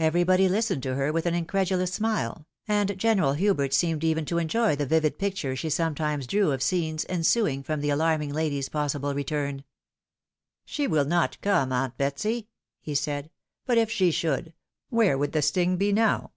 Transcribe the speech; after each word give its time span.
Everybody 0.00 0.48
listened 0.48 0.82
to 0.82 0.96
her 0.96 1.12
with 1.12 1.26
an 1.26 1.34
incredulous 1.36 1.92
smile; 1.94 2.44
and 2.66 2.98
General 2.98 3.34
Hubert 3.34 3.72
seemed 3.72 4.02
even 4.02 4.24
to 4.24 4.38
enjoy 4.38 4.74
the 4.74 4.84
vivid 4.84 5.16
pictures 5.16 5.60
she 5.60 5.70
sometimes 5.70 6.26
drew 6.26 6.50
of 6.50 6.60
scenes 6.60 7.06
ensuing 7.08 7.62
from 7.62 7.80
the 7.80 7.90
alarming 7.90 8.32
lady's 8.34 8.68
possible 8.68 9.14
return. 9.14 9.62
"She 10.64 10.88
will 10.88 11.04
not 11.04 11.40
come, 11.40 11.72
aunt 11.72 11.96
Betsy," 11.96 12.48
he 12.80 12.96
said; 12.96 13.30
"but 13.64 13.78
if 13.78 13.92
she 13.92 14.10
should, 14.10 14.54
where 14.88 15.16
would 15.16 15.30
the 15.30 15.40
sting 15.40 15.76
be 15.76 15.92
now 15.92 16.32